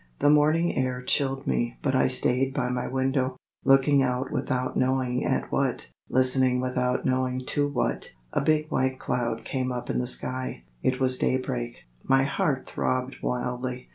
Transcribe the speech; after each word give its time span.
The 0.17 0.31
morning 0.31 0.75
air 0.75 1.03
chilled 1.03 1.45
me 1.45 1.77
but 1.83 1.93
I 1.93 2.07
stayed 2.07 2.55
by 2.55 2.69
my 2.69 2.87
window, 2.87 3.37
looking 3.63 4.01
out 4.01 4.31
without 4.31 4.75
knowing 4.75 5.23
at 5.23 5.51
what, 5.51 5.89
listening 6.09 6.59
without 6.59 7.05
knowing 7.05 7.41
to 7.45 7.67
what. 7.69 8.09
A 8.33 8.41
big 8.41 8.69
white 8.71 8.97
cloud 8.97 9.45
came 9.45 9.71
up 9.71 9.91
in 9.91 9.99
the 9.99 10.07
sky. 10.07 10.63
It 10.81 10.99
was 10.99 11.19
daybreak. 11.19 11.83
My 12.01 12.23
heart 12.23 12.65
throbbed 12.65 13.17
wildly. 13.21 13.89